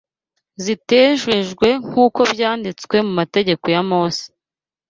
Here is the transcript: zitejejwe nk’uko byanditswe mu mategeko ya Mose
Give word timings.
zitejejwe 0.63 1.67
nk’uko 1.85 2.19
byanditswe 2.33 2.95
mu 3.05 3.11
mategeko 3.19 3.65
ya 3.75 3.81
Mose 3.89 4.25